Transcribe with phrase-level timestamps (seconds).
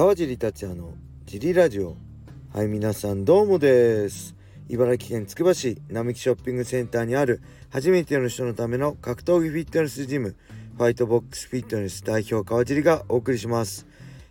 [0.00, 0.94] 川尻達也の
[1.26, 1.94] ジリラジオ。
[2.54, 4.34] はい皆さんどうもです。
[4.70, 10.36] 茨城県つくば市並木ショッピングセンターにある初めての人のための格闘技フィットネスジム
[10.78, 13.86] ファイトボックスフィットネス代表川尻がお送りします、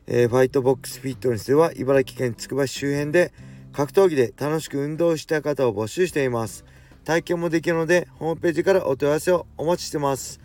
[0.07, 3.31] えー、ファイトボックスフィットネスでは茨城県つくば市周辺で
[3.71, 6.65] 格闘技で楽しく運動した方を募集しています。
[7.05, 10.39] 体験もできるのでホームページからお問い合わせをお待ちしてます。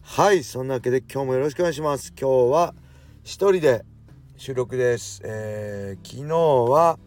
[0.00, 2.14] はいそんなわけで今日もよろしくお願いします。
[2.18, 2.74] 今日は
[3.24, 3.84] 一人で
[4.36, 6.98] 収録です、えー、昨日は、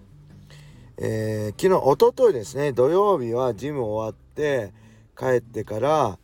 [0.97, 2.71] えー、昨日おとといですね。
[2.71, 4.71] 土曜日はジム終わって
[5.17, 6.19] 帰ってから、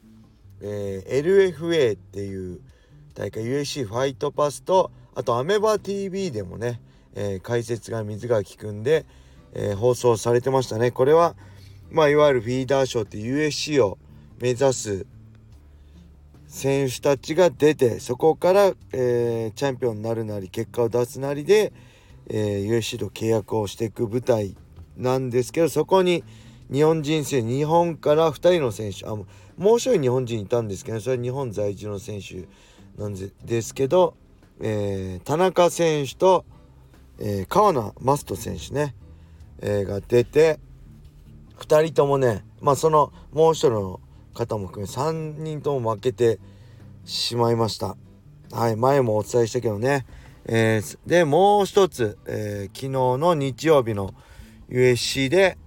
[0.62, 2.62] えー、LFA っていう
[3.16, 6.80] 大会 USC ファイトパスとあとアメバ TV でもね、
[7.16, 9.06] えー、解説が水垣くんで、
[9.54, 10.92] え、放送されてましたね。
[10.92, 11.36] これは
[11.92, 13.98] まあいわゆるフィーダー賞って USC を
[14.40, 15.06] 目指す
[16.54, 21.74] 選手たちが出てそこから、えー、チャンピオンになるなり結果を出すなりで、
[22.30, 24.56] えー、USC と契約をしていく舞台
[24.96, 26.24] なんですけどそこに
[26.72, 29.26] 日本人選日本から2人の選手あも
[29.58, 32.48] う一人日本人いたんですけどそれは日本在住の選手
[33.02, 34.16] なんですけど、
[34.62, 36.46] えー、田中選手と、
[37.18, 38.94] えー、川名マスト選手ね、
[39.60, 40.60] えー、が出て
[41.58, 44.00] 2人ともねまあそのもう一人の
[44.34, 46.40] 方も含め3人とも負けて
[47.06, 47.96] しまいました。
[48.52, 50.06] はい、前もお伝えしたけどね。
[50.46, 54.14] えー、で、もう一つ、えー、昨日の日曜日の
[54.70, 55.58] USC で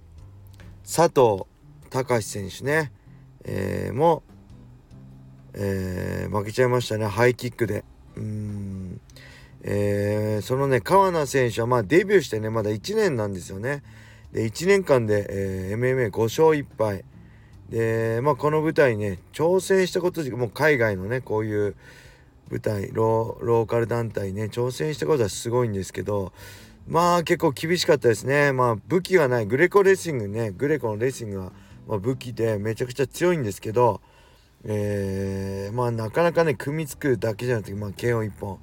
[0.83, 1.43] 佐藤
[1.89, 2.91] 隆選手ね、
[3.43, 4.23] えー、も、
[5.53, 7.83] えー、負けちゃいましたね、ハイキックで。
[8.15, 9.01] うん、
[9.63, 13.83] えー、そのね、川名選手はまあデビューしてね、まだ1年なんですよね。
[14.31, 17.03] で、1年間で、えー、MMA5 勝1敗。
[17.69, 21.75] でまあこの舞台にね挑戦したこともう海外のねこういう
[22.49, 26.31] 舞台ローカル団体ね挑戦したことはすごいんですけど
[26.87, 28.53] まあ結構厳しかったですね。
[28.53, 29.45] まあ武器がない。
[29.45, 31.51] グレコレーシングねグレコのレーシングが、
[31.87, 33.99] まあ、武器でめちゃくちゃ強いんですけど
[34.63, 38.59] えー、まあなかなかね組みつくだけじゃなくてまあ KO 一本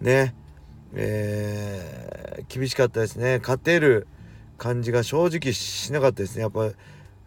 [0.00, 0.34] ね
[0.94, 3.40] えー、厳しかったですね。
[3.40, 4.06] 勝てる
[4.56, 6.42] 感じが正直しなかったですね。
[6.42, 6.70] やっぱ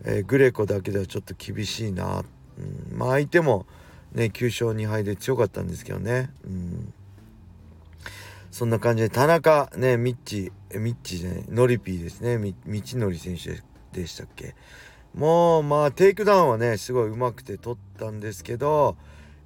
[0.04, 2.24] えー、グレコだけではちょっと厳しいな、
[2.58, 3.66] うん、まあ相手も
[4.14, 6.94] ね9勝2敗で強かったんですけどね、うん、
[8.52, 12.38] そんな感じで田中ねミッチミッチじゃないノリピーですね。
[12.38, 14.56] み道のり選手でしたっけ。
[15.14, 18.96] もうまあテイクダウンはねすごいうまくて取ったんですけど、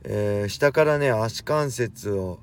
[0.04, 2.40] えー、下からね足関節を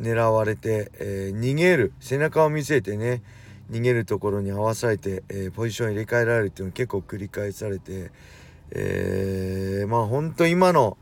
[0.00, 3.22] 狙われて、えー、逃げる背中を見せてね
[3.70, 8.10] 逃げるところに合わされて、えー、ポジション入れ替えられるっていうの結構繰り返されて、
[8.70, 10.98] えー、まあ本当今の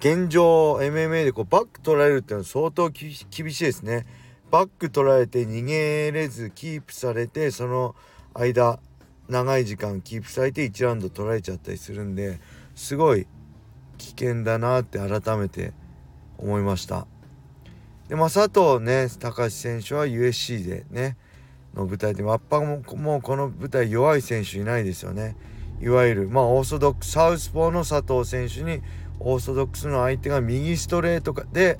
[0.00, 4.06] 現状 MMA でこうバック取られるっていうのは相当厳しいですね。
[4.50, 7.96] バック取られて逃げれずキープされてその
[8.34, 8.78] 間
[9.28, 12.38] 長い時間キープされて1ラウンド取られちゃったりするんで
[12.74, 13.26] すごい
[13.98, 15.72] 危険だなって改めて
[16.38, 17.06] 思いました。
[18.08, 21.16] でまあ佐藤ね高橋選手は USC でね
[21.74, 25.36] の舞台でやっぱももうこの舞台弱い選手いないですよね。
[25.80, 28.82] いわゆるまあオーソドックスサウスポーの佐藤選手に
[29.20, 31.78] オーソドックスの相手が右ストレートで、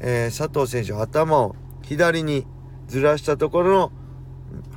[0.00, 2.46] えー、佐藤選手頭を左に
[2.88, 3.92] ずらしたところの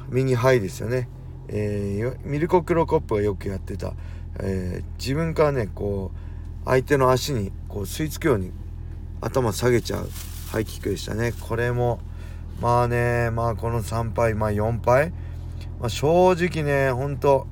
[0.10, 1.10] 右ハイですよね、
[1.50, 3.94] えー、ミルコ・クロコップがよくやってた、
[4.40, 8.52] えー、自分からねこう相手の足にこう吸い付くように
[9.22, 10.10] 頭下げちゃう
[10.52, 11.34] ハイキックでしたね。
[11.34, 12.00] これも
[12.62, 15.12] まあね、まあこの3敗、まあ4敗、
[15.80, 17.48] まあ、正直ね、ほんと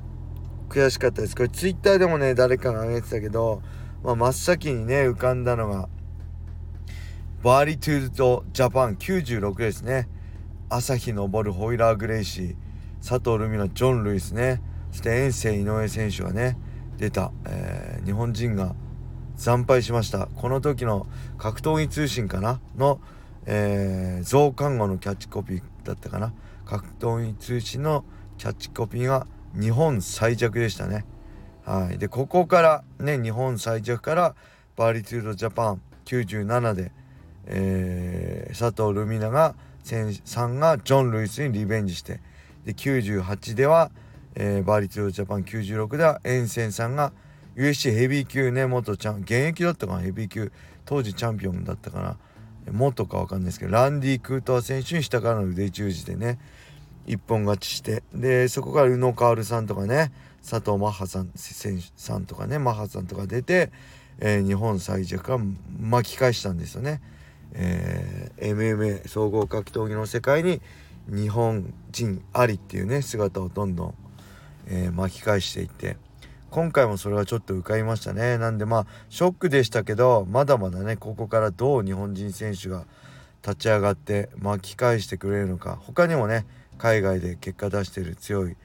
[0.68, 1.36] 悔しかったです。
[1.36, 3.62] これツイッターでもね、誰かが挙げてたけど、
[4.02, 5.88] まあ、真っ先にね、浮かんだのが、
[7.42, 10.08] バーリトゥードジャパン96ですね。
[10.68, 12.56] 朝日昇るホイラー・グレイシー、
[12.98, 16.58] 佐藤ルミナジョン・ルイスね、そしてエンセン井上選手がね、
[16.98, 18.74] 出た、えー、日本人が
[19.36, 20.26] 惨敗しました。
[20.26, 21.06] この時の
[21.38, 22.60] 格闘技通信かな？
[22.76, 23.00] の
[23.46, 26.32] えー、増刊号のキャッチコピーだったかな。
[26.64, 28.04] 格闘技通信の
[28.38, 29.26] キャッチコピーが
[29.58, 31.04] 日本最弱でしたね。
[31.64, 34.34] はい、でここからね日本最弱から
[34.76, 36.92] バーリトゥードジャパン97で、
[37.46, 42.20] えー、佐藤ルミナがさんがジョン・ルイスにリベンジして
[42.64, 43.90] で98では、
[44.34, 47.12] えー、バーリトゥードジャパン96ではエンセンさんが
[47.56, 50.52] USC ヘビー級ね元チャン現役だったかなヘビー級
[50.84, 52.16] 当時チャンピオンだったかな。
[52.76, 56.38] 元か分かんないですけどランディ・クートゥア選手に下からの腕十字でね
[57.06, 60.12] 一本勝ちしてでそこから宇野薫さんとかね
[60.48, 63.70] 佐藤マッハさん選手さんとかねマッハさんとか出て、
[64.20, 65.38] えー、日本最弱が
[65.80, 67.00] 巻き返したんですよね。
[67.52, 70.60] えー、MMA 総合格闘技の世界に
[71.08, 73.94] 日本人ありっていうね姿をどんどん、
[74.66, 75.96] えー、巻き返していって
[76.50, 78.38] 今回もそれはちょっと浮かびましたね。
[78.38, 82.86] なんでまあショックでしたけどまだまだねここからどう日本人選手が
[83.42, 86.46] 立ち上がって巻き返してくれるのか他にもね
[86.78, 88.56] 海外で結果出してる強い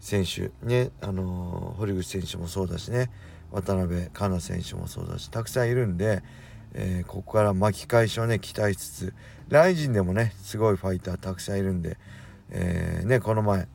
[0.00, 3.10] 選手ねあのー、堀口選手もそうだしね
[3.50, 6.22] 渡辺香奈選手もそうだしたくさんいるんで、
[6.72, 9.14] えー、ここから巻き返しをね期待しつつ
[9.48, 11.98] ライジンでもねすごいファイターたくさんいるんで、
[12.50, 13.68] えー、ねこの前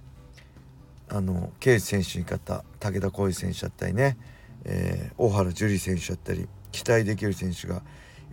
[1.10, 4.18] あの圭司選手に勝った武田浩二選手だったりね、
[4.66, 7.82] えー、大原樹里選手だったり期待できる選手が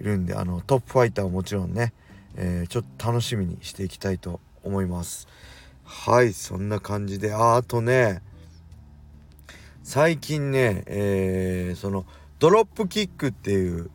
[0.00, 1.93] いるんであのトップファイターはもちろんね、
[2.37, 5.29] えー、ちょっと楽しみにしていきたいと思います。
[5.85, 8.23] はいそんな感じでああとね
[9.82, 12.06] 最近ね、えー、その
[12.38, 13.91] ドロップキックっていう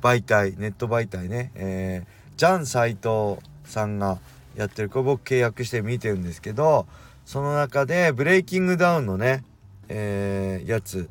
[0.00, 4.18] 媒体ネット媒体ね、えー、ジャン斎藤さんが
[4.56, 6.86] やってるこれ僕契約して見てるんですけど
[7.24, 9.44] その中でブレイキングダウンのね、
[9.88, 11.08] えー、やつ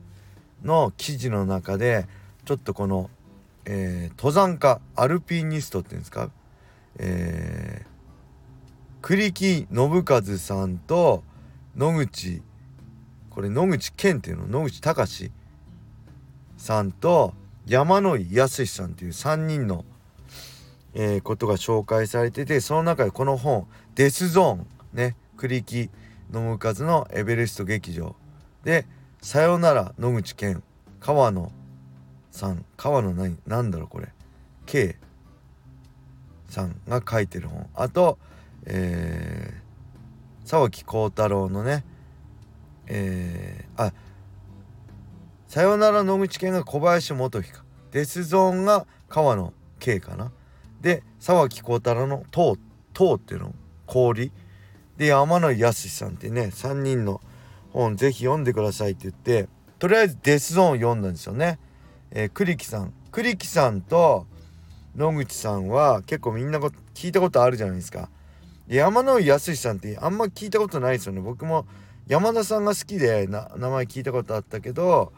[0.63, 2.07] の記事の中で
[2.45, 3.10] ちょっとこの、
[3.65, 6.30] えー、登山家アルピニストっていうんですか、
[7.00, 7.88] えー、
[9.01, 11.24] 栗木信和さんと
[11.75, 12.42] 野口
[13.30, 14.59] これ野口健っていうの？
[14.59, 15.31] 野口隆
[16.57, 17.33] さんと
[17.66, 19.86] 山野井康さんっていう3人の、
[20.94, 25.89] えー、ことが紹介されててその中でこの本「デスゾーン」ね栗木
[26.33, 28.15] 信和のエベレスト劇場。
[28.63, 28.88] で
[29.21, 30.63] 「さよなら野口健。
[31.00, 31.51] 川野
[32.31, 32.65] さん。
[32.75, 33.38] 川野何？
[33.45, 34.09] 何だろうこれ。
[34.65, 34.97] K
[36.50, 37.69] さんが書いてる本。
[37.75, 38.18] あと
[38.65, 41.85] 「えー、沢木幸太郎のね
[42.88, 43.94] えー、あ
[45.47, 47.59] さよなら野口健が小林元彦
[47.91, 50.31] デスゾーンが川野圭かな。
[50.81, 52.57] で沢木幸太郎の「塔」
[52.94, 53.53] 「塔」っていうの？
[53.85, 54.31] 氷。
[54.98, 57.22] で山野井康さんってね3人の
[57.72, 59.50] 本ぜひ読んでくださいって言って
[59.80, 61.60] とりあえずデスゾーンを読んだんですよね。
[62.12, 64.28] えー、栗木さん栗木さんと
[64.95, 68.10] 野口さんは結構みんな聞いたことあるじゃないですか。
[68.68, 71.66] 山野井康さんってあんま聞いたことないですよね僕も
[72.07, 75.12] 山田さんが好きで名前聞いたことあったけど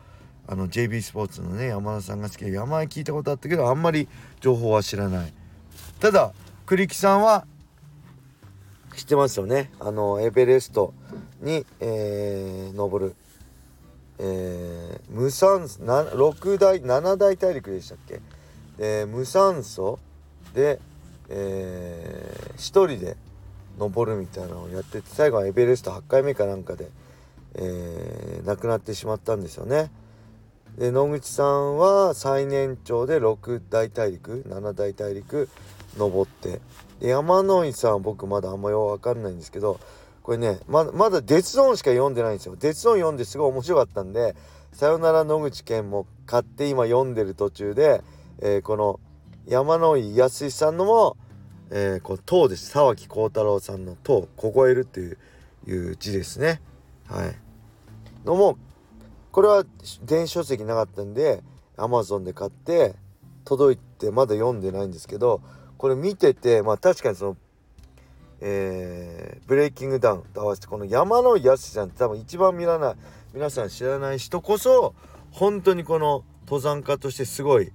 [0.47, 4.07] あの JB スポーツのね山田さんが好きで名前聞いたことあったけどあんまり
[4.41, 5.33] 情報は知らない
[5.99, 6.33] ただ
[6.65, 7.45] 栗木さんは
[8.95, 9.71] 知ってますよね。
[9.79, 10.93] あのエベレスト
[11.41, 13.15] に、えー、登る、
[14.19, 18.21] えー、無酸素6大7大大陸でしたっけ、
[18.79, 19.99] えー、無酸素
[20.53, 20.79] で、
[21.29, 23.17] えー、1人で
[23.77, 26.87] 登るみたいなのをやってて最後はエベレスト8回目かなんかで、
[27.55, 29.91] えー、亡くなってしまったんですよね。
[30.77, 35.47] で野口さんは最年長で6大大陸7大大陸
[35.97, 36.61] 登って。
[36.99, 39.79] で山井さん僕まだあんまよく分かんないんですけど
[40.23, 42.55] これねままだ「デスゾーン」しか読んでないんですよ。
[42.57, 44.35] デスゾーン読んですごい面白かったんで
[44.71, 48.01] 「さよなら野口健」も買って今読んでる途中で、
[48.39, 48.99] えー、この
[49.45, 51.17] 山野井康さんのも
[51.71, 52.69] えー、この「塔」です。
[52.69, 55.17] 沢木幸太郎さんの「塔」「凍える」っていう
[55.67, 56.61] いう字ですね。
[57.07, 57.35] はい。
[58.23, 58.57] のも
[59.31, 59.65] これは
[60.03, 61.43] 電子書籍なかったんで
[61.77, 62.95] Amazon で買って
[63.43, 65.41] 届いてまだ読んでないんですけど
[65.77, 67.37] これ見ててまあ確かにその
[68.41, 72.95] えー、ブレイキングダウンと合わせてこの山野康さんって多分一番見らない
[73.33, 74.93] 皆さん知らない人こそ
[75.31, 77.71] 本当にこの登山家としてすごい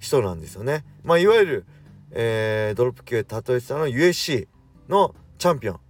[0.00, 0.84] 人なんですよね。
[1.04, 1.66] まあいわゆる
[2.12, 4.48] えー、ドロップ級へ例えてたの USC
[4.88, 5.80] のチャンピオン。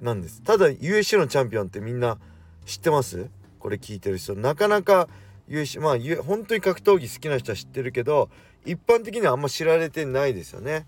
[0.00, 0.42] なんです。
[0.42, 2.18] ただ USC のチャンピオンってみんな
[2.66, 3.30] 知ってます？
[3.58, 4.34] これ聞いてる人。
[4.34, 5.08] なかなか
[5.48, 8.28] USC まあ本当に格闘技好きな人は知ってるけど
[8.66, 10.86] 一般的にはあんま知られてないですよね。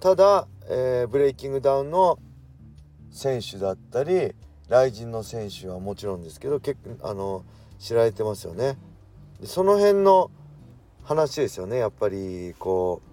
[0.00, 2.18] ただ、えー、ブレイキングダウンの
[3.10, 4.34] 選手だったり
[4.68, 7.44] ライジンの選手はもちろんですけど結構あの
[7.78, 8.78] 知られてますよね。
[9.40, 10.30] でその辺の
[11.04, 11.76] 話ですよね。
[11.76, 13.10] やっぱりこう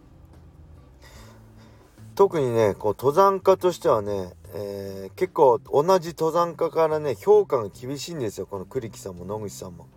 [2.15, 8.45] 特にねこう登山家としてはね、えー、結構同じ登山家からね評価が厳しいんですよ。
[8.45, 9.87] この栗木さんも野口さんも。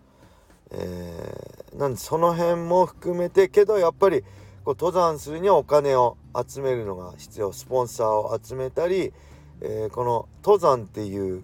[0.72, 4.22] えー、なんでその辺も含めてけどやっぱり
[4.64, 7.52] こう登山するにはお金を集めるのが必要。
[7.52, 9.12] スポンサーを集めたり、
[9.60, 11.42] えー、この登山っていう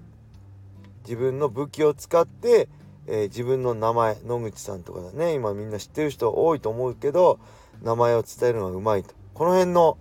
[1.04, 2.68] 自分の武器を使って、
[3.06, 5.34] えー、自分の名前野口さんとかだね。
[5.34, 7.38] 今みんな知ってる人多いと思うけど
[7.82, 9.14] 名前を伝えるのがうまいと。
[9.34, 9.98] この辺の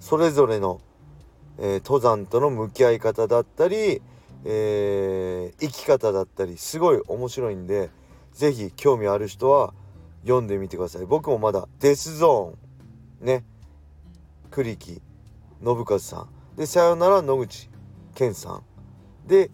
[0.00, 0.80] それぞれの、
[1.58, 4.02] え、登山との向き合い方だったり、
[4.44, 7.90] え、生き方だったりすごい面白いんで
[8.32, 9.74] 是非興味ある人は
[10.22, 11.06] 読んでみてください。
[11.06, 13.26] 僕もまだデスゾーン。
[13.26, 13.44] ね。
[14.50, 15.00] 栗木
[15.64, 16.28] 信和さん。
[16.56, 17.70] でさよなら野口
[18.14, 18.62] 健さん。
[19.26, 19.50] で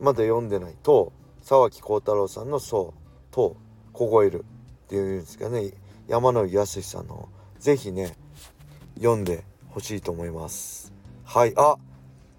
[0.00, 3.56] まだ読んでないと沢木幸太郎さんの「そう」と
[3.92, 4.44] 「凍える」
[4.86, 5.72] っていうんですかね。
[6.06, 8.16] 山野井康さんの是非ね
[8.96, 10.92] 読んでほしいと思います。
[11.24, 11.52] はい。
[11.56, 11.76] あ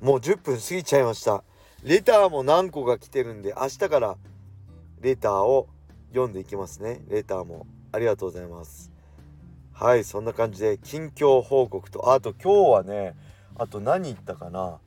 [0.02, 1.44] もう10分過ぎちゃいました。
[1.84, 4.18] レターも何個か来てるんで明日から
[5.02, 5.68] レターを
[6.10, 7.02] 読んでいきますね。
[7.10, 7.66] レターも。
[7.92, 8.92] ありがとうございます。
[9.74, 13.16] はいそんな感じで近況報告とあと今日はね
[13.56, 14.78] あと何言ったかな。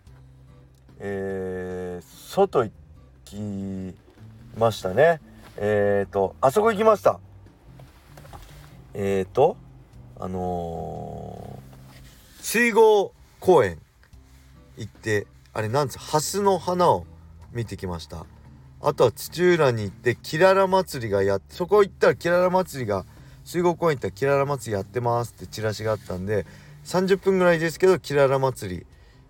[0.99, 2.73] えー、外行
[3.25, 3.97] き
[4.59, 5.21] ましたね。
[5.57, 7.21] えっ、ー、とあそこ行きました。
[8.95, 9.57] えっ、ー、と
[10.21, 13.79] あのー、水郷公園
[14.77, 17.07] 行ってあれなんですハスの花を
[17.53, 18.27] 見てきました。
[18.83, 23.05] あとは土浦に行ってキララ祭りがやってそこ行ったらキララ祭りが
[23.45, 26.47] 水郷公園行ったらキララ祭りやってますってチラシがあったんで
[26.85, 28.87] 30分ぐらいですけどキララ祭り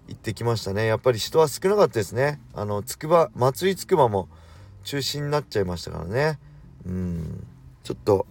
[0.08, 0.86] 行ってきましたね。
[0.86, 2.40] やっぱり人は少なかったですね。
[2.54, 4.28] あのつくば祭りつくばも
[4.84, 6.38] 中止になっちゃいましたからね。
[6.86, 7.46] うん。
[7.84, 8.26] ちょっと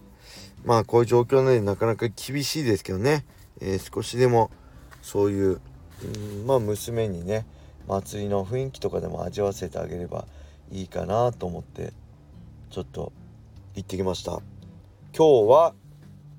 [0.64, 3.24] まあこういう状況なのでなかなか厳しいですけどね、
[3.60, 4.50] えー、少しでも
[5.02, 5.60] そういう
[6.04, 7.46] うんまあ娘にね
[7.88, 10.26] 祭りの雰囲気とかでも味わわせてあげれば
[10.72, 11.92] いいかなと思って
[12.70, 13.12] ちょっと
[13.74, 14.40] 行ってきました。
[15.16, 15.74] 今日は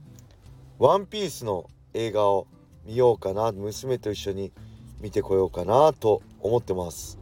[0.79, 2.47] 「ワンピースの映画を
[2.83, 4.51] 見ようかな娘と一緒に
[4.99, 7.19] 見てこようかなと思ってます。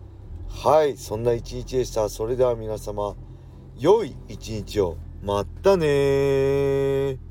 [0.47, 2.07] はいそんな一日でした。
[2.07, 3.15] それでは皆様
[3.77, 4.97] 良い一日を。
[5.23, 7.30] またね